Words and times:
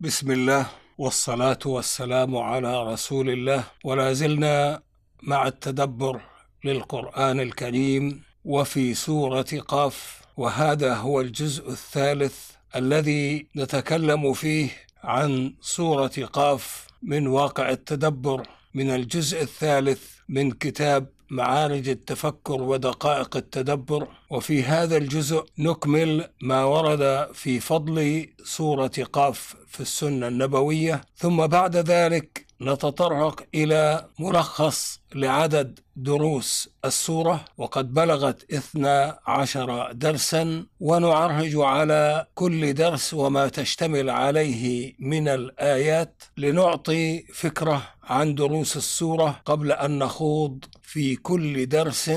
بسم 0.00 0.30
الله 0.30 0.66
والصلاة 0.98 1.58
والسلام 1.66 2.36
على 2.36 2.92
رسول 2.92 3.30
الله. 3.30 3.64
ولا 3.84 4.12
زلنا 4.12 4.82
مع 5.22 5.46
التدبر 5.46 6.20
للقرآن 6.64 7.40
الكريم 7.40 8.22
وفي 8.44 8.94
سورة 8.94 9.46
قاف. 9.68 10.20
وهذا 10.36 10.94
هو 10.94 11.20
الجزء 11.20 11.70
الثالث 11.70 12.50
الذي 12.76 13.46
نتكلم 13.56 14.32
فيه 14.32 14.70
عن 15.04 15.54
سورة 15.60 16.12
قاف 16.32 16.86
من 17.02 17.26
واقع 17.26 17.70
التدبر. 17.70 18.46
من 18.74 18.90
الجزء 18.90 19.42
الثالث 19.42 20.02
من 20.28 20.50
كتاب 20.50 21.06
معارج 21.34 21.88
التفكر 21.88 22.62
ودقائق 22.62 23.36
التدبر 23.36 24.08
وفي 24.30 24.62
هذا 24.62 24.96
الجزء 24.96 25.44
نكمل 25.58 26.28
ما 26.40 26.64
ورد 26.64 27.28
في 27.32 27.60
فضل 27.60 28.26
سورة 28.44 28.90
قاف 29.12 29.56
في 29.68 29.80
السنة 29.80 30.28
النبوية. 30.28 31.00
ثم 31.16 31.46
بعد 31.46 31.76
ذلك 31.76 32.43
نتطرق 32.60 33.44
إلى 33.54 34.08
ملخص 34.18 35.00
لعدد 35.14 35.80
دروس 35.96 36.68
السورة 36.84 37.44
وقد 37.58 37.94
بلغت 37.94 38.52
اثنا 38.52 39.18
عشر 39.26 39.92
درسا 39.92 40.66
ونعرج 40.80 41.52
على 41.56 42.26
كل 42.34 42.74
درس 42.74 43.14
وما 43.14 43.48
تشتمل 43.48 44.10
عليه 44.10 44.94
من 44.98 45.28
الآيات 45.28 46.22
لنعطي 46.36 47.24
فكرة 47.34 47.82
عن 48.02 48.34
دروس 48.34 48.76
السورة 48.76 49.40
قبل 49.44 49.72
أن 49.72 49.98
نخوض 49.98 50.64
في 50.82 51.16
كل 51.16 51.68
درس 51.68 52.10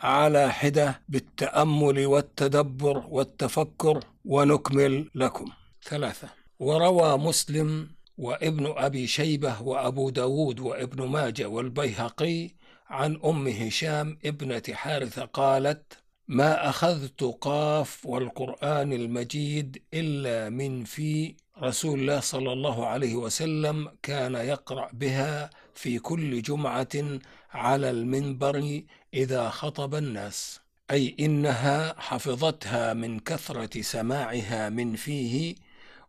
على 0.00 0.52
حدة 0.52 1.00
بالتأمل 1.08 2.06
والتدبر 2.06 3.04
والتفكر 3.08 4.00
ونكمل 4.24 5.10
لكم. 5.14 5.46
ثلاثة. 5.82 6.28
وروى 6.58 7.18
مسلم 7.18 7.88
وابن 8.18 8.74
أبي 8.76 9.06
شيبة 9.06 9.62
وأبو 9.62 10.10
داود 10.10 10.60
وابن 10.60 11.06
ماجة 11.08 11.48
والبيهقي 11.48 12.50
عن 12.88 13.20
أم 13.24 13.48
هشام 13.48 14.18
ابنة 14.24 14.62
حارثة 14.72 15.24
قالت 15.24 15.98
ما 16.28 16.68
أخذت 16.68 17.22
قاف 17.40 18.06
والقرآن 18.06 18.92
المجيد 18.92 19.82
إلا 19.94 20.50
من 20.50 20.84
في 20.84 21.34
رسول 21.62 22.00
الله 22.00 22.20
صلى 22.20 22.52
الله 22.52 22.86
عليه 22.86 23.14
وسلم 23.14 23.88
كان 24.02 24.34
يقرأ 24.34 24.88
بها 24.92 25.50
في 25.74 25.98
كل 25.98 26.42
جمعة 26.42 27.18
على 27.52 27.90
المنبر 27.90 28.82
إذا 29.14 29.48
خطب 29.48 29.94
الناس 29.94 30.60
أي 30.90 31.16
إنها 31.20 32.00
حفظتها 32.00 32.94
من 32.94 33.20
كثرة 33.20 33.82
سماعها 33.82 34.68
من 34.68 34.96
فيه 34.96 35.54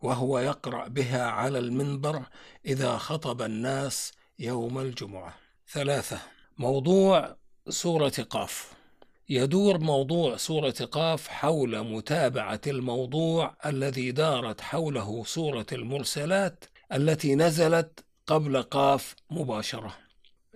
وهو 0.01 0.39
يقرأ 0.39 0.87
بها 0.87 1.23
على 1.23 1.59
المنبر 1.59 2.21
إذا 2.65 2.97
خطب 2.97 3.41
الناس 3.41 4.11
يوم 4.39 4.79
الجمعة. 4.79 5.33
ثلاثة 5.69 6.19
موضوع 6.57 7.35
سورة 7.69 8.13
قاف 8.29 8.71
يدور 9.29 9.77
موضوع 9.77 10.37
سورة 10.37 10.71
قاف 10.91 11.27
حول 11.27 11.83
متابعة 11.83 12.61
الموضوع 12.67 13.55
الذي 13.65 14.11
دارت 14.11 14.61
حوله 14.61 15.23
سورة 15.23 15.65
المرسلات 15.71 16.65
التي 16.93 17.35
نزلت 17.35 18.05
قبل 18.27 18.61
قاف 18.61 19.15
مباشرة 19.31 19.95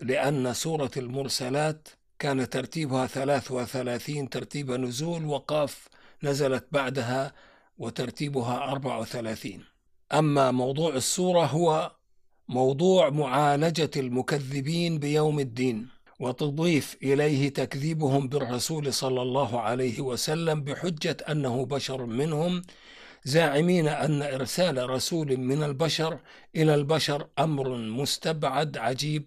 لأن 0.01 0.53
سورة 0.53 0.91
المرسلات 0.97 1.87
كان 2.19 2.49
ترتيبها 2.49 3.07
33 3.07 4.29
ترتيب 4.29 4.71
نزول 4.71 5.25
وقاف 5.25 5.87
نزلت 6.23 6.65
بعدها 6.71 7.33
وترتيبها 7.80 8.72
34 8.72 9.63
أما 10.13 10.52
موضوع 10.52 10.95
السورة 10.95 11.45
هو 11.45 11.91
موضوع 12.47 13.09
معالجة 13.09 13.91
المكذبين 13.97 14.99
بيوم 14.99 15.39
الدين 15.39 15.88
وتضيف 16.19 16.97
إليه 17.03 17.49
تكذيبهم 17.49 18.27
بالرسول 18.27 18.93
صلى 18.93 19.21
الله 19.21 19.61
عليه 19.61 20.02
وسلم 20.02 20.64
بحجة 20.64 21.17
أنه 21.30 21.65
بشر 21.65 22.05
منهم 22.05 22.61
زاعمين 23.23 23.87
أن 23.87 24.21
إرسال 24.21 24.89
رسول 24.89 25.37
من 25.37 25.64
البشر 25.64 26.20
إلى 26.55 26.76
البشر 26.76 27.27
أمر 27.39 27.77
مستبعد 27.77 28.77
عجيب 28.77 29.26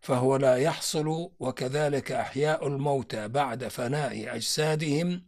فهو 0.00 0.36
لا 0.36 0.56
يحصل 0.56 1.30
وكذلك 1.40 2.12
أحياء 2.12 2.66
الموتى 2.66 3.28
بعد 3.28 3.68
فناء 3.68 4.34
أجسادهم 4.36 5.22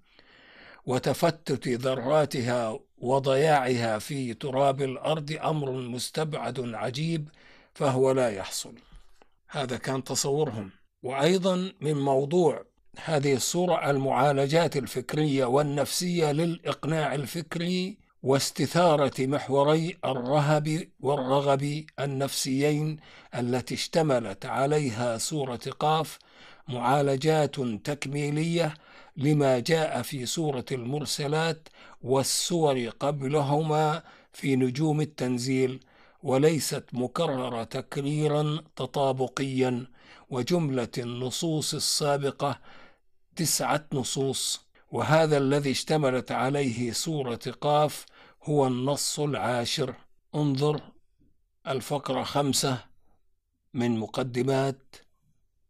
وتفتت 0.87 1.69
ذراتها 1.69 2.79
وضياعها 2.99 3.99
في 3.99 4.35
تراب 4.35 4.83
الأرض 4.83 5.39
أمر 5.43 5.73
مستبعد 5.73 6.75
عجيب 6.75 7.29
فهو 7.75 8.11
لا 8.11 8.31
يحصل. 8.31 8.75
هذا 9.49 9.77
كان 9.77 10.05
تصورهم. 10.05 10.71
وأيضا 11.03 11.73
من 11.81 11.95
موضوع 11.95 12.65
هذه 13.05 13.35
الصورة 13.35 13.91
المعالجات 13.91 14.77
الفكرية 14.77 15.45
والنفسية 15.45 16.33
للإقناع 16.33 17.15
الفكري 17.15 17.99
واستثارة 18.23 19.27
محوري 19.27 19.97
الرهب 20.05 20.89
والرغب 21.01 21.85
النفسيين 22.01 22.97
التي 23.35 23.75
اشتملت 23.75 24.47
عليها 24.47 25.19
سوره 25.19 25.61
قاف 25.81 26.19
معالجات 26.69 27.61
تكميلية 27.61 28.75
لما 29.17 29.59
جاء 29.59 30.03
في 30.03 30.27
سورة 30.27 30.65
المرسلات 30.73 31.69
والسور 32.03 32.89
قبلهما 32.89 34.03
في 34.33 34.57
نجوم 34.57 35.01
التنزيل 35.01 35.81
وليست 36.23 36.85
مكررة 36.93 37.65
تكريرا 37.65 38.65
تطابقيا 38.77 39.87
وجملة 40.31 40.89
النصوص 40.99 41.75
السابقة 41.75 42.61
تسعة 43.37 43.85
نصوص. 43.93 44.65
وهذا 44.93 45.39
الذي 45.39 45.71
اشتملت 45.71 46.33
عليه 46.33 46.93
سورة 46.93 47.41
قاف 47.61 48.07
هو 48.43 48.67
النص 48.67 49.21
العاشر. 49.21 49.95
انظر 50.35 50.81
الفقرة 51.67 52.23
خمسة 52.23 52.85
من 53.75 53.99
مقدمات 53.99 54.97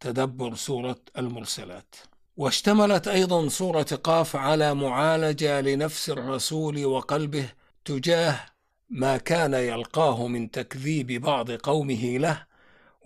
تدبر 0.05 0.55
سورة 0.55 0.97
المرسلات. 1.19 1.95
واشتملت 2.37 3.09
أيضا 3.09 3.49
سورة 3.49 3.83
قاف 3.83 4.37
على 4.37 4.75
معالجة 4.75 5.61
لنفس 5.61 6.11
الرسول 6.11 6.87
وقلبه 6.87 7.49
تجاه 7.85 8.41
ما 8.91 9.17
كان 9.17 9.55
يلقاه 9.55 10.27
من 10.27 10.51
تكذيب 10.51 11.13
بعض 11.23 11.51
قومه 11.51 12.19
له 12.19 12.47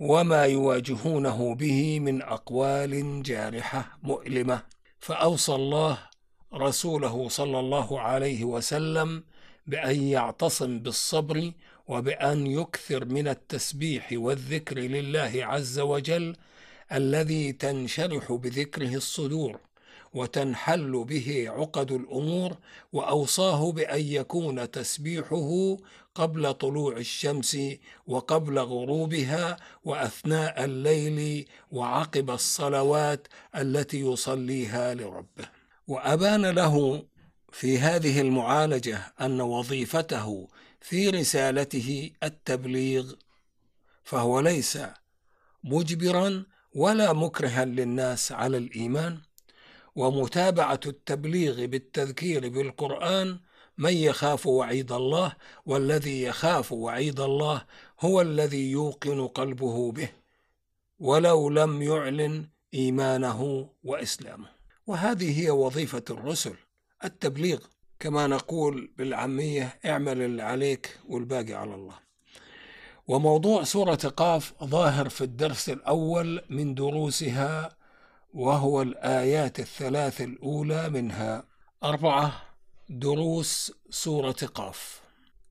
وما 0.00 0.42
يواجهونه 0.44 1.54
به 1.54 2.00
من 2.00 2.22
أقوال 2.22 3.22
جارحة 3.22 3.98
مؤلمة. 4.02 4.62
فأوصى 5.00 5.54
الله 5.54 5.98
رسوله 6.54 7.28
صلى 7.28 7.60
الله 7.60 8.00
عليه 8.00 8.44
وسلم 8.44 9.22
بأن 9.66 10.02
يعتصم 10.02 10.78
بالصبر 10.78 11.52
وبأن 11.88 12.46
يكثر 12.46 13.04
من 13.04 13.28
التسبيح 13.28 14.08
والذكر 14.12 14.78
لله 14.78 15.32
عز 15.34 15.78
وجل 15.78 16.36
الذي 16.92 17.52
تنشرح 17.52 18.32
بذكره 18.32 18.94
الصدور 18.94 19.60
وتنحل 20.14 21.04
به 21.04 21.44
عقد 21.48 21.92
الأمور 21.92 22.56
وأوصاه 22.92 23.72
بأن 23.72 24.00
يكون 24.00 24.70
تسبيحه 24.70 25.76
قبل 26.14 26.54
طلوع 26.54 26.96
الشمس 26.96 27.58
وقبل 28.06 28.58
غروبها 28.58 29.56
وأثناء 29.84 30.64
الليل 30.64 31.48
وعقب 31.70 32.30
الصلوات 32.30 33.28
التي 33.56 34.00
يصليها 34.00 34.94
لربه. 34.94 35.48
وأبان 35.88 36.46
له 36.46 37.04
في 37.52 37.78
هذه 37.78 38.20
المعالجة 38.20 39.14
أن 39.20 39.40
وظيفته 39.40 40.48
في 40.80 41.08
رسالته 41.08 42.10
التبليغ 42.22 43.12
فهو 44.04 44.40
ليس 44.40 44.78
مجبرا 45.64 46.44
ولا 46.74 47.12
مكرها 47.12 47.64
للناس 47.64 48.32
على 48.32 48.56
الإيمان 48.56 49.18
ومتابعة 49.96 50.80
التبليغ 50.86 51.66
بالتذكير 51.66 52.48
بالقرآن 52.48 53.38
من 53.78 53.92
يخاف 53.92 54.46
وعيد 54.46 54.92
الله 54.92 55.32
والذي 55.66 56.22
يخاف 56.22 56.72
وعيد 56.72 57.20
الله 57.20 57.64
هو 58.00 58.20
الذي 58.20 58.70
يوقن 58.70 59.26
قلبه 59.26 59.92
به 59.92 60.08
ولو 60.98 61.50
لم 61.50 61.82
يعلن 61.82 62.48
إيمانه 62.74 63.70
وإسلامه. 63.84 64.48
وهذه 64.86 65.40
هي 65.40 65.50
وظيفة 65.50 66.04
الرسل 66.10 66.54
التبليغ. 67.04 67.58
كما 67.98 68.26
نقول 68.26 68.92
بالعامية 68.98 69.78
اعمل 69.86 70.22
اللي 70.22 70.42
عليك 70.42 70.98
والباقي 71.08 71.54
على 71.54 71.74
الله. 71.74 72.07
وموضوع 73.08 73.64
سورة 73.64 73.94
قاف 73.94 74.52
ظاهر 74.64 75.08
في 75.08 75.24
الدرس 75.24 75.68
الأول 75.68 76.42
من 76.50 76.74
دروسها 76.74 77.76
وهو 78.34 78.82
الآيات 78.82 79.60
الثلاث 79.60 80.20
الأولى 80.20 80.88
منها. 80.88 81.44
أربعة 81.84 82.42
دروس 82.88 83.72
سورة 83.90 84.32
قاف. 84.54 85.00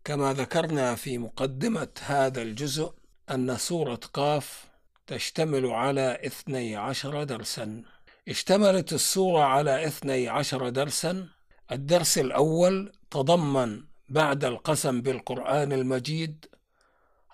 كما 0.03 0.33
ذكرنا 0.33 0.95
في 0.95 1.17
مقدمة 1.17 1.87
هذا 2.05 2.41
الجزء 2.41 2.93
أن 3.31 3.57
سورة 3.57 3.99
قاف 4.13 4.65
تشتمل 5.07 5.65
على 5.65 6.19
اثني 6.25 6.75
عشر 6.75 7.23
درسا. 7.23 7.83
اشتملت 8.27 8.93
السورة 8.93 9.43
على 9.43 9.87
اثني 9.87 10.27
عشر 10.27 10.69
درسا. 10.69 11.27
الدرس 11.71 12.17
الأول 12.17 12.91
تضمن 13.11 13.83
بعد 14.09 14.45
القسم 14.45 15.01
بالقرآن 15.01 15.73
المجيد 15.73 16.45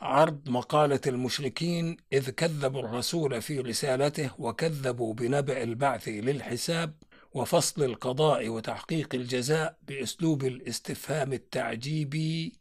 عرض 0.04 0.50
مقالة 0.50 1.00
المشركين 1.08 1.98
إذ 2.14 2.30
كذبوا 2.30 2.80
الرسول 2.82 3.42
في 3.42 3.60
رسالته 3.60 4.32
وكذبوا 4.38 5.14
بنبأ 5.14 5.64
البعث 5.64 6.08
للحساب 6.08 6.96
وفصل 7.34 7.84
القضاء 7.84 8.50
وتحقيق 8.50 9.16
الجزاء 9.16 9.78
بأسلوب 9.82 10.44
الاستفهام 10.44 11.34
التعجيبي 11.34 12.60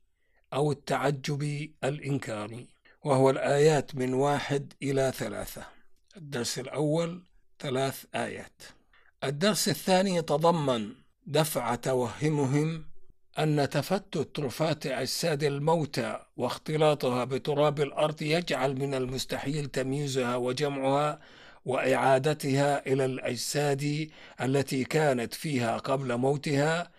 أو 0.53 0.73
التعجبي 0.73 1.75
الإنكاري. 1.85 2.69
وهو 3.05 3.31
الآيات 3.31 3.94
من 3.94 4.15
واحد 4.15 4.73
إلى 4.83 5.12
ثلاثة. 5.17 5.67
الدرس 6.17 6.59
الأول 6.59 7.23
ثلاث 7.59 8.05
آيات. 8.15 8.62
الدرس 9.25 9.69
الثاني 9.69 10.23
تضمن 10.23 10.93
دفع 11.27 11.75
توهمهم 11.75 12.92
أن 13.38 13.69
تفتت 13.69 14.40
رفات 14.40 14.87
أجساد 14.87 15.44
الموتى 15.44 16.19
واختلاطها 16.37 17.25
بتراب 17.25 17.81
الأرض 17.81 18.23
يجعل 18.23 18.76
من 18.79 18.94
المستحيل 18.94 19.67
تمييزها 19.67 20.37
وجمعها 20.37 21.19
وإعادتها 21.64 22.87
إلى 22.87 23.05
الأجساد 23.05 24.11
التي 24.40 24.84
كانت 24.84 25.34
فيها 25.34 25.76
قبل 25.79 26.17
موتها 26.17 26.90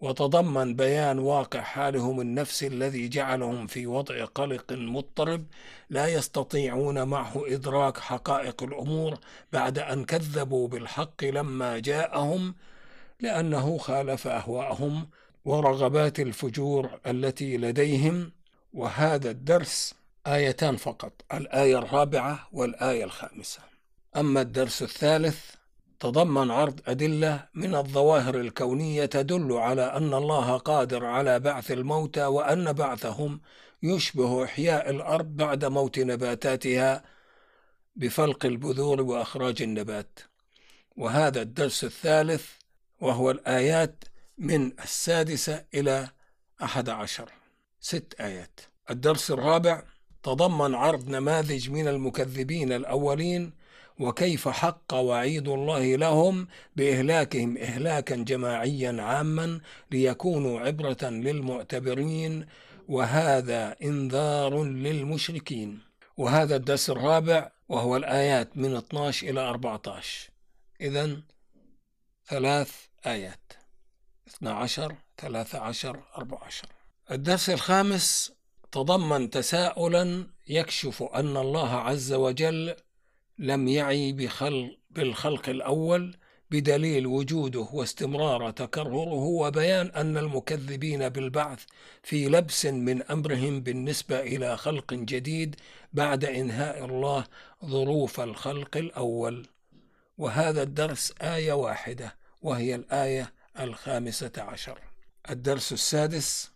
وتضمن 0.00 0.76
بيان 0.76 1.18
واقع 1.18 1.60
حالهم 1.60 2.20
النفسي 2.20 2.66
الذي 2.66 3.08
جعلهم 3.08 3.66
في 3.66 3.86
وضع 3.86 4.24
قلق 4.24 4.72
مضطرب 4.72 5.44
لا 5.90 6.06
يستطيعون 6.06 7.02
معه 7.02 7.42
إدراك 7.46 7.98
حقائق 7.98 8.62
الأمور 8.62 9.18
بعد 9.52 9.78
أن 9.78 10.04
كذبوا 10.04 10.68
بالحق 10.68 11.24
لما 11.24 11.78
جاءهم 11.78 12.54
لأنه 13.20 13.78
خالف 13.78 14.26
أهواءهم 14.26 15.06
ورغبات 15.48 16.20
الفجور 16.20 17.00
التي 17.06 17.56
لديهم 17.56 18.32
وهذا 18.74 19.30
الدرس 19.30 19.94
آيتان 20.26 20.76
فقط 20.76 21.12
الآية 21.34 21.78
الرابعة 21.78 22.48
والآية 22.52 23.04
الخامسة. 23.04 23.60
أما 24.16 24.40
الدرس 24.40 24.82
الثالث 24.82 25.40
تضمن 26.00 26.50
عرض 26.50 26.80
أدلة 26.86 27.44
من 27.54 27.74
الظواهر 27.74 28.40
الكونية 28.40 29.04
تدل 29.04 29.52
على 29.52 29.82
أن 29.82 30.14
الله 30.14 30.56
قادر 30.56 31.04
على 31.04 31.40
بعث 31.40 31.70
الموتى 31.70 32.24
وأن 32.24 32.72
بعثهم 32.72 33.40
يشبه 33.82 34.44
إحياء 34.44 34.90
الأرض 34.90 35.26
بعد 35.26 35.64
موت 35.64 35.98
نباتاتها 35.98 37.04
بفلق 37.96 38.46
البذور 38.46 39.00
وإخراج 39.02 39.62
النبات. 39.62 40.18
وهذا 40.96 41.42
الدرس 41.42 41.84
الثالث 41.84 42.46
وهو 43.00 43.30
الآيات 43.30 44.04
من 44.38 44.72
السادسة 44.80 45.64
إلى 45.74 46.08
أحد 46.62 46.88
عشر. 46.88 47.32
ست 47.80 48.14
آيات. 48.20 48.60
الدرس 48.90 49.30
الرابع. 49.30 49.82
تضمن 50.22 50.74
عرض 50.74 51.08
نماذج 51.08 51.70
من 51.70 51.88
المكذبين 51.88 52.72
الأولين 52.72 53.52
وكيف 53.98 54.48
حق 54.48 54.94
وعيد 54.94 55.48
الله 55.48 55.96
لهم 55.96 56.48
بإهلاكهم 56.76 57.58
إهلاكا 57.58 58.16
جماعيا 58.16 59.02
عاما 59.02 59.60
ليكونوا 59.90 60.60
عبرة 60.60 61.08
للمعتبرين 61.08 62.46
وهذا 62.88 63.76
إنذار 63.82 64.64
للمشركين. 64.64 65.78
وهذا 66.16 66.56
الدرس 66.56 66.90
الرابع 66.90 67.50
وهو 67.68 67.96
الآيات 67.96 68.56
من 68.56 68.76
12 68.76 69.30
إلى 69.30 69.40
14 69.40 70.30
إذا 70.80 71.16
ثلاث 72.26 72.72
آيات. 73.06 73.57
12 74.28 74.94
13 75.18 76.02
14 76.18 76.68
الدرس 77.10 77.50
الخامس 77.50 78.32
تضمن 78.72 79.30
تساؤلا 79.30 80.26
يكشف 80.48 81.02
أن 81.02 81.36
الله 81.36 81.74
عز 81.74 82.12
وجل 82.12 82.76
لم 83.38 83.68
يعي 83.68 84.12
بخلق 84.12 84.78
بالخلق 84.90 85.48
الأول 85.48 86.16
بدليل 86.50 87.06
وجوده 87.06 87.68
واستمرار 87.72 88.50
تكرره 88.50 89.12
وبيان 89.12 89.86
أن 89.86 90.16
المكذبين 90.16 91.08
بالبعث 91.08 91.64
في 92.02 92.28
لبس 92.28 92.66
من 92.66 93.02
أمرهم 93.02 93.60
بالنسبة 93.60 94.20
إلى 94.20 94.56
خلق 94.56 94.94
جديد 94.94 95.56
بعد 95.92 96.24
إنهاء 96.24 96.84
الله 96.84 97.24
ظروف 97.64 98.20
الخلق 98.20 98.76
الأول. 98.76 99.46
وهذا 100.18 100.62
الدرس 100.62 101.14
آية 101.22 101.52
واحدة 101.52 102.16
وهي 102.42 102.74
الآية 102.74 103.32
الخامسة 103.60 104.32
عشر. 104.38 104.78
الدرس 105.30 105.72
السادس. 105.72 106.50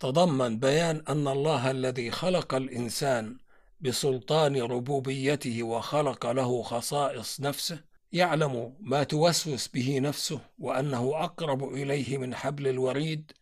تضمن 0.00 0.58
بيان 0.58 1.02
أن 1.08 1.28
الله 1.28 1.70
الذي 1.70 2.10
خلق 2.10 2.54
الإنسان 2.54 3.36
بسلطان 3.80 4.62
ربوبيته 4.62 5.62
وخلق 5.62 6.26
له 6.26 6.62
خصائص 6.62 7.40
نفسه 7.40 7.80
يعلم 8.12 8.74
ما 8.80 9.02
توسوس 9.02 9.68
به 9.68 9.98
نفسه 9.98 10.40
وأنه 10.58 11.12
أقرب 11.14 11.74
إليه 11.74 12.18
من 12.18 12.34
حبل 12.34 12.68
الوريد 12.68 13.32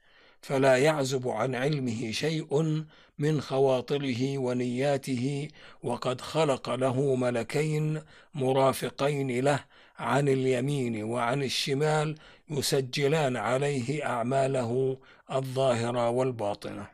فلا 0.42 0.76
يعزب 0.76 1.28
عن 1.28 1.54
علمه 1.54 2.10
شيء 2.10 2.84
من 3.18 3.40
خواطره 3.40 4.38
ونياته 4.38 5.48
وقد 5.82 6.20
خلق 6.20 6.70
له 6.70 7.14
ملكين 7.14 8.02
مرافقين 8.34 9.44
له 9.44 9.64
عن 9.98 10.28
اليمين 10.28 11.02
وعن 11.02 11.42
الشمال 11.42 12.18
يسجلان 12.50 13.36
عليه 13.36 14.06
أعماله 14.06 14.98
الظاهرة 15.32 16.10
والباطنة. 16.10 16.86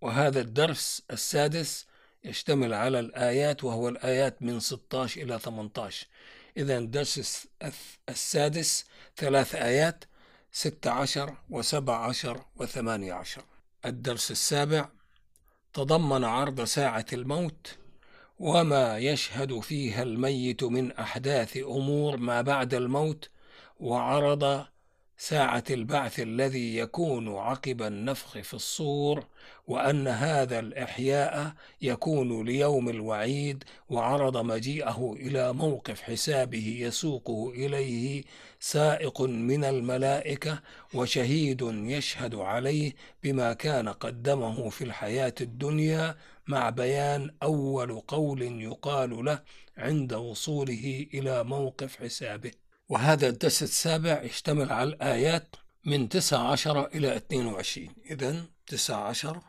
وهذا 0.00 0.40
الدرس 0.40 1.02
السادس 1.10 1.86
يشتمل 2.24 2.74
على 2.74 3.00
الآيات 3.00 3.64
وهو 3.64 3.88
الآيات 3.88 4.42
من 4.42 4.60
16 4.60 5.22
إلى 5.22 5.38
18 5.38 6.06
إذا 6.56 6.78
الدرس 6.78 7.46
السادس 8.08 8.84
ثلاث 9.16 9.54
آيات 10.54 10.84
16 10.84 11.36
و17 11.50 12.38
و18 12.60 13.40
الدرس 13.84 14.30
السابع 14.30 14.88
تضمن 15.74 16.24
عرض 16.24 16.64
ساعة 16.64 17.06
الموت 17.12 17.78
وما 18.38 18.98
يشهد 18.98 19.60
فيها 19.60 20.02
الميت 20.02 20.64
من 20.64 20.92
أحداث 20.92 21.56
أمور 21.56 22.16
ما 22.16 22.42
بعد 22.42 22.74
الموت 22.74 23.30
وعرض 23.80 24.66
ساعة 25.20 25.64
البعث 25.70 26.20
الذي 26.20 26.76
يكون 26.76 27.36
عقب 27.36 27.82
النفخ 27.82 28.38
في 28.38 28.54
الصور 28.54 29.26
وأن 29.66 30.08
هذا 30.08 30.58
الإحياء 30.58 31.52
يكون 31.82 32.44
ليوم 32.44 32.88
الوعيد 32.88 33.64
وعرض 33.88 34.36
مجيئه 34.36 35.14
إلى 35.16 35.52
موقف 35.52 36.00
حسابه 36.00 36.76
يسوقه 36.80 37.50
إليه 37.50 38.24
سائق 38.60 39.20
من 39.20 39.64
الملائكة 39.64 40.62
وشهيد 40.94 41.62
يشهد 41.72 42.34
عليه 42.34 42.92
بما 43.22 43.52
كان 43.52 43.88
قدمه 43.88 44.68
في 44.70 44.84
الحياة 44.84 45.34
الدنيا 45.40 46.16
مع 46.46 46.70
بيان 46.70 47.30
أول 47.42 48.00
قول 48.00 48.42
يقال 48.42 49.24
له 49.24 49.42
عند 49.78 50.12
وصوله 50.14 51.06
إلى 51.14 51.44
موقف 51.44 51.96
حسابه. 51.96 52.67
وهذا 52.88 53.28
الدرس 53.28 53.62
السابع 53.62 54.22
يشتمل 54.22 54.72
على 54.72 54.88
الآيات 54.88 55.56
من 55.84 56.08
تسعة 56.08 56.52
عشر 56.52 56.86
إلى 56.86 57.16
اثنين 57.16 57.46
وعشرين. 57.46 57.92
إذا 58.10 58.44
تسعة 58.66 59.08
عشر 59.08 59.40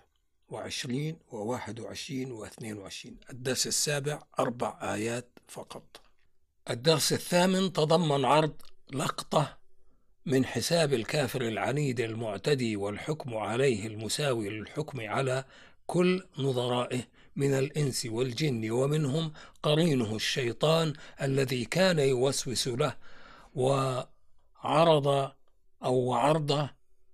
وعشرين 0.49 1.17
وواحد 1.31 1.79
وعشرين 1.79 2.31
واثنين 2.31 2.77
وعشرين. 2.77 3.17
الدرس 3.29 3.67
السابع 3.67 4.23
أربع 4.39 4.93
آيات 4.93 5.29
فقط. 5.47 6.01
الدرس 6.69 7.13
الثامن 7.13 7.73
تضمن 7.73 8.25
عرض 8.25 8.53
لقطة 8.93 9.57
من 10.25 10.45
حساب 10.45 10.93
الكافر 10.93 11.41
العنيد 11.41 11.99
المعتدي 11.99 12.75
والحكم 12.75 13.37
عليه 13.37 13.87
المساوي 13.87 14.49
للحكم 14.49 15.01
على 15.01 15.45
كل 15.87 16.23
نظرائه 16.37 17.01
من 17.35 17.53
الإنس 17.53 18.05
والجن 18.05 18.71
ومنهم 18.71 19.33
قرينه 19.63 20.15
الشيطان 20.15 20.93
الذي 21.21 21.65
كان 21.65 21.99
يوسوس 21.99 22.67
له 22.67 22.95
وعرض 23.55 25.31
أو 25.83 26.13
عرض 26.13 26.69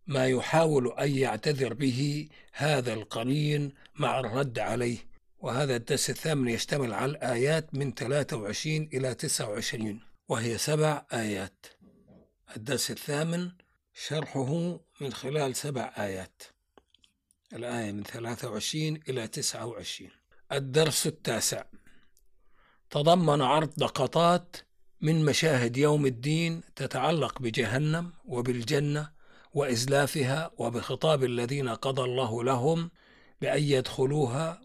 ما 0.07 0.27
يحاول 0.27 0.93
أن 0.99 1.17
يعتذر 1.17 1.73
به 1.73 2.29
هذا 2.51 2.93
القرين 2.93 3.73
مع 3.95 4.19
الرد 4.19 4.59
عليه. 4.59 4.97
وهذا 5.39 5.75
الدرس 5.75 6.09
الثامن 6.09 6.47
يشتمل 6.47 6.93
على 6.93 7.11
الآيات 7.11 7.75
من 7.75 7.93
23 7.93 8.89
إلى 8.93 9.15
29 9.15 9.99
وهي 10.27 10.57
سبع 10.57 11.05
آيات. 11.13 11.65
الدرس 12.57 12.91
الثامن 12.91 13.51
شرحه 13.93 14.79
من 15.01 15.13
خلال 15.13 15.55
سبع 15.55 15.93
آيات. 15.97 16.43
الآية 17.53 17.91
من 17.91 18.03
23 18.03 18.99
إلى 19.09 19.27
29 19.27 20.11
الدرس 20.51 21.07
التاسع 21.07 21.63
تضمن 22.89 23.41
عرض 23.41 23.83
لقطات 23.83 24.55
من 25.05 25.25
مشاهد 25.25 25.77
يوم 25.77 26.05
الدين 26.05 26.61
تتعلق 26.75 27.41
بجهنم 27.41 28.13
وبالجنة 28.25 29.09
وإزلافها 29.53 30.51
وبخطاب 30.57 31.23
الذين 31.23 31.69
قضى 31.69 32.01
الله 32.01 32.43
لهم 32.43 32.91
بأن 33.41 33.63
يدخلوها 33.63 34.61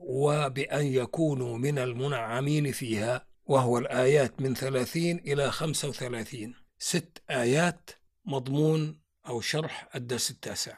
وبأن 0.00 0.86
يكونوا 0.86 1.58
من 1.58 1.78
المنعمين 1.78 2.72
فيها 2.72 3.26
وهو 3.46 3.78
الآيات 3.78 4.40
من 4.40 4.54
30 4.54 5.02
إلى 5.10 5.50
35 5.50 6.54
ست 6.78 7.22
آيات 7.30 7.90
مضمون 8.24 8.98
أو 9.26 9.40
شرح 9.40 9.88
الدرس 9.94 10.30
التاسع. 10.30 10.74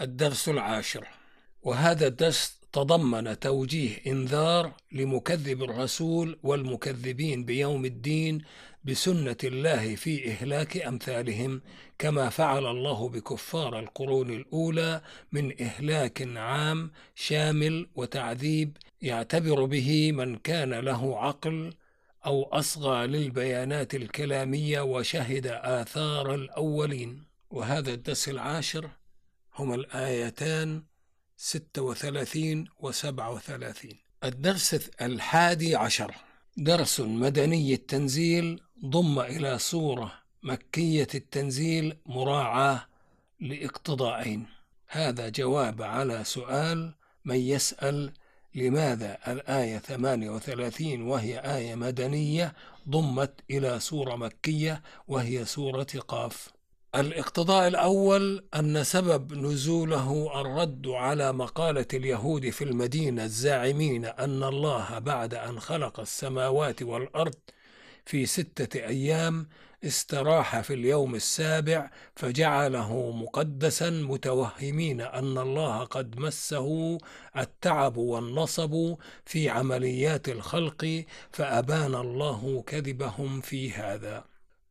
الدرس 0.00 0.48
العاشر. 0.48 1.08
وهذا 1.62 2.06
الدرس 2.06 2.61
تضمن 2.72 3.38
توجيه 3.38 4.00
إنذار 4.06 4.72
لمكذب 4.92 5.62
الرسول 5.62 6.38
والمكذبين 6.42 7.44
بيوم 7.44 7.84
الدين 7.84 8.44
بسنة 8.84 9.36
الله 9.44 9.96
في 9.96 10.30
إهلاك 10.30 10.76
أمثالهم 10.76 11.62
كما 11.98 12.28
فعل 12.28 12.66
الله 12.66 13.08
بكفار 13.08 13.78
القرون 13.78 14.30
الأولى 14.30 15.00
من 15.32 15.62
إهلاك 15.62 16.36
عام 16.36 16.90
شامل 17.14 17.86
وتعذيب 17.94 18.76
يعتبر 19.02 19.64
به 19.64 20.12
من 20.12 20.36
كان 20.36 20.74
له 20.74 21.18
عقل 21.18 21.74
أو 22.26 22.42
أصغى 22.42 23.06
للبيانات 23.06 23.94
الكلامية 23.94 24.80
وشهد 24.80 25.46
آثار 25.46 26.34
الأولين. 26.34 27.24
وهذا 27.50 27.94
الدرس 27.94 28.28
العاشر 28.28 28.90
هما 29.54 29.74
الآيتان 29.74 30.82
36 31.36 32.68
و 32.80 32.90
37 32.90 33.98
الدرس 34.24 34.74
الحادي 35.00 35.76
عشر. 35.76 36.14
درس 36.56 37.00
مدني 37.00 37.74
التنزيل 37.74 38.60
ضم 38.84 39.20
إلى 39.20 39.58
صورة 39.58 40.12
مكية 40.42 41.08
التنزيل 41.14 41.96
مراعاة 42.06 42.86
لاقتضاءين 43.40 44.46
هذا 44.86 45.28
جواب 45.28 45.82
على 45.82 46.24
سؤال 46.24 46.94
من 47.24 47.36
يسأل 47.36 48.12
لماذا 48.54 49.18
الآية 49.28 49.78
38 49.78 51.02
وهي 51.02 51.38
آية 51.38 51.74
مدنية 51.74 52.54
ضمت 52.88 53.40
إلى 53.50 53.80
سورة 53.80 54.16
مكية 54.16 54.82
وهي 55.08 55.44
سورة 55.44 55.86
قاف. 56.08 56.48
الاقتضاء 56.94 57.68
الأول 57.68 58.44
أن 58.54 58.84
سبب 58.84 59.32
نزوله 59.32 60.40
الرد 60.40 60.88
على 60.88 61.32
مقالة 61.32 61.86
اليهود 61.94 62.50
في 62.50 62.64
المدينة 62.64 63.24
الزاعمين 63.24 64.04
أن 64.04 64.42
الله 64.42 64.98
بعد 64.98 65.34
أن 65.34 65.60
خلق 65.60 66.00
السماوات 66.00 66.82
والأرض 66.82 67.34
في 68.06 68.26
ستة 68.26 68.78
أيام 68.86 69.48
استراح 69.84 70.60
في 70.60 70.74
اليوم 70.74 71.14
السابع 71.14 71.90
فجعله 72.16 73.10
مقدسا 73.10 73.90
متوهمين 73.90 75.00
أن 75.00 75.38
الله 75.38 75.84
قد 75.84 76.18
مسه 76.18 76.98
التعب 77.36 77.96
والنصب 77.96 78.94
في 79.26 79.48
عمليات 79.48 80.28
الخلق 80.28 81.04
فأبان 81.30 81.94
الله 81.94 82.64
كذبهم 82.66 83.40
في 83.40 83.72
هذا. 83.72 84.24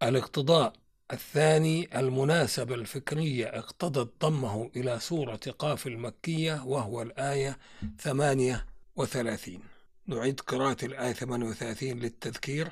الاقتضاء 0.04 0.74
الثاني 1.12 2.00
المناسبة 2.00 2.76
الفكرية 2.76 3.46
اقتضت 3.46 4.26
ضمه 4.26 4.72
إلى 4.76 5.00
سورة 5.00 5.40
قاف 5.60 5.88
المكية 5.88 6.64
وهو 6.66 7.02
الآية 7.02 7.58
38 8.00 9.60
نعيد 10.08 10.40
قراءة 10.40 10.86
الآية 10.86 11.14
38 11.14 12.00
للتذكير. 12.00 12.72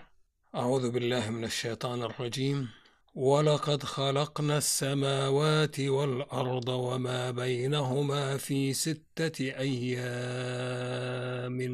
أعوذ 0.55 0.91
بالله 0.91 1.29
من 1.29 1.43
الشيطان 1.43 2.01
الرجيم. 2.01 2.69
ولقد 3.15 3.83
خلقنا 3.83 4.57
السماوات 4.57 5.79
والأرض 5.79 6.67
وما 6.69 7.31
بينهما 7.31 8.37
في 8.37 8.73
ستة 8.73 9.43
أيام 9.43 9.89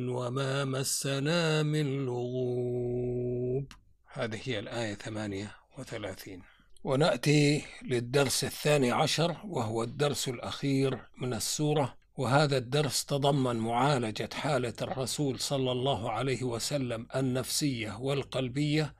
وما 0.09 0.65
مسنا 0.65 1.63
من 1.63 2.05
لغوب. 2.05 3.71
هذه 4.13 4.39
هي 4.43 4.59
الآية 4.59 4.93
38 4.93 6.54
ونأتي 6.85 7.61
للدرس 7.81 8.43
الثاني 8.43 8.91
عشر 8.91 9.37
وهو 9.45 9.83
الدرس 9.83 10.27
الأخير 10.29 10.99
من 11.21 11.33
السورة. 11.33 11.97
وهذا 12.17 12.57
الدرس 12.57 13.05
تضمن 13.05 13.55
معالجة 13.55 14.29
حالة 14.33 14.73
الرسول 14.81 15.39
صلى 15.39 15.71
الله 15.71 16.11
عليه 16.11 16.43
وسلم 16.43 17.07
النفسية 17.15 17.97
والقلبية 17.99 18.93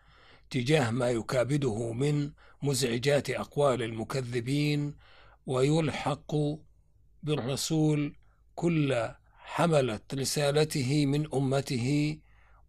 تجاه 0.50 0.92
ما 0.92 1.10
يكابده 1.10 1.92
من 1.92 2.32
مزعجات 2.62 3.30
أقوال 3.30 3.84
المكذبين 3.84 4.96
ويلحق 5.46 6.36
بالرسول 7.24 8.16
كل 8.56 9.10
حملة 9.38 10.00
رسالته 10.14 11.06
من 11.06 11.34
أمته 11.34 12.18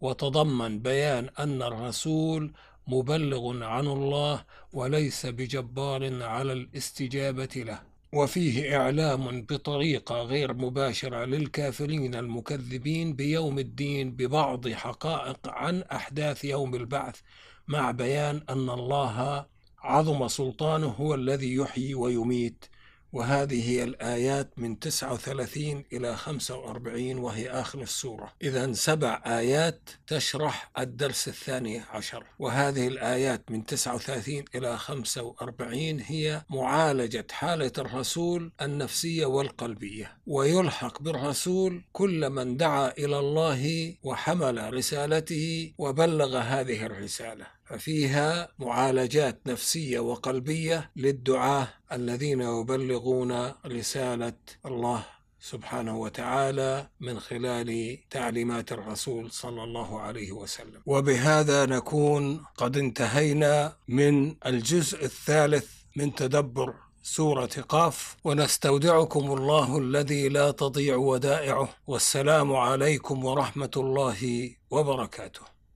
وتضمن 0.01 0.79
بيان 0.79 1.29
أن 1.39 1.63
الرسول 1.63 2.53
مبلغ 2.87 3.65
عن 3.65 3.87
الله 3.87 4.45
وليس 4.73 5.27
بجبار 5.27 6.23
على 6.23 6.53
الاستجابة 6.53 7.49
له. 7.57 7.83
وفيه 8.13 8.77
إعلام 8.77 9.43
بطريقة 9.43 10.23
غير 10.23 10.55
مباشرة 10.55 11.25
للكافرين 11.25 12.15
المكذبين 12.15 13.13
بيوم 13.13 13.59
الدين 13.59 14.11
ببعض 14.11 14.69
حقائق 14.69 15.39
عن 15.49 15.83
أحداث 15.83 16.45
يوم 16.45 16.75
البعث 16.75 17.21
مع 17.69 17.91
بيان 17.91 18.43
أن 18.51 18.71
الله 18.71 19.47
عظم 19.79 20.29
سلطانه 20.29 20.87
هو 20.87 21.15
الذي 21.15 21.55
يحيي 21.55 21.95
ويميت. 21.95 22.65
وهذه 23.17 23.71
هي 23.71 23.85
الآيات 23.85 24.51
من 24.57 24.79
39 24.79 25.85
إلى 25.93 26.17
45 26.17 27.19
وهي 27.19 27.51
آخر 27.51 27.83
السورة. 27.83 28.33
إذا 28.43 28.73
سبع 28.73 29.23
آيات 29.27 29.91
تشرح 30.07 30.71
الدرس 30.79 31.29
الثاني 31.29 31.81
عشر. 31.81 32.25
وهذه 32.39 32.89
الآيات 32.89 33.51
من 33.51 33.67
39 33.67 34.45
إلى 34.55 34.79
45 34.79 36.01
هي 36.01 36.43
معالجة 36.51 37.27
حالة 37.31 37.73
الرسول 37.79 38.53
النفسية 38.63 39.27
والقلبية. 39.27 40.19
ويلحق 40.27 41.03
بالرسول 41.03 41.83
كل 41.93 42.31
من 42.31 42.57
دعا 42.57 42.93
إلى 42.99 43.19
الله 43.19 43.95
وحمل 44.03 44.75
رسالته 44.75 45.73
وبلغ 45.79 46.39
هذه 46.39 46.87
الرسالة. 46.87 47.56
ففيها 47.67 48.49
معالجات 48.59 49.41
نفسية 49.47 50.01
وقلبية 50.01 50.91
للدعاة 50.97 51.69
الذين 51.93 52.41
يبلغون 52.41 53.53
رسالة 53.67 54.33
الله 54.67 55.05
سبحانه 55.41 55.99
وتعالى 55.99 56.89
من 57.01 57.21
خلال 57.21 57.99
تعليمات 58.11 58.73
الرسول 58.73 59.31
صلى 59.31 59.65
الله 59.65 60.01
عليه 60.01 60.33
وسلم. 60.33 60.83
وبهذا 60.87 61.67
نكون 61.67 62.45
قد 62.57 62.77
انتهينا 62.77 63.77
من 63.89 64.37
الجزء 64.47 65.05
الثالث 65.05 65.69
من 65.97 66.15
تدبر 66.15 66.75
سورة 67.03 67.55
قاف 67.69 68.17
ونستودعكم 68.25 69.33
الله 69.33 69.79
الذي 69.79 70.29
لا 70.29 70.51
تضيع 70.51 70.97
ودائعه. 70.97 71.69
والسلام 71.87 72.57
عليكم 72.57 73.25
ورحمة 73.25 73.71
الله 73.77 74.51
وبركاته. 74.71 75.56